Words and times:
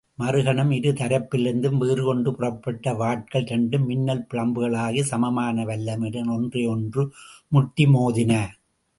மறுகணம்– 0.19 0.71
இரு 0.71 0.91
தரப்பிலிருந்தும் 0.91 1.75
வீறுகொண்டு 1.81 2.29
புறப்பட்ட 2.31 2.93
வாட்கள் 2.93 3.45
இரண்டும் 3.45 3.85
மின்னல் 3.85 4.25
பிழம்புகளாகிச் 4.31 5.09
சமமான 5.11 5.65
வல்லமையுடன் 5.65 6.31
ஒன்றையொன்று 6.31 7.03
முட்டி 7.51 7.85
மோதின! 7.87 8.33